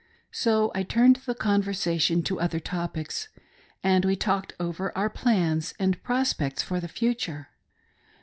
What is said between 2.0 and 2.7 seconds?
to other